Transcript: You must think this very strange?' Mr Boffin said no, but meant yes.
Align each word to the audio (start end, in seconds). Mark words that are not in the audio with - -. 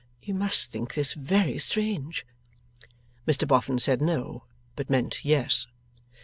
You 0.23 0.33
must 0.33 0.71
think 0.71 0.95
this 0.95 1.13
very 1.13 1.59
strange?' 1.59 2.25
Mr 3.27 3.47
Boffin 3.47 3.77
said 3.77 4.01
no, 4.01 4.45
but 4.75 4.89
meant 4.89 5.23
yes. 5.23 5.67